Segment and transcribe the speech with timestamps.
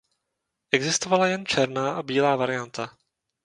[0.71, 2.97] Existovala jen černá a bílá varianta.